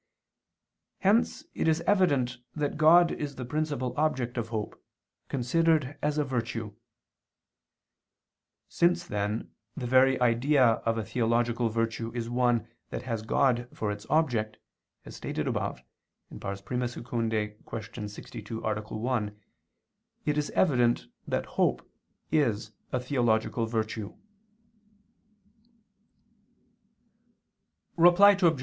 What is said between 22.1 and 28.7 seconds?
is a theological virtue. Reply Obj.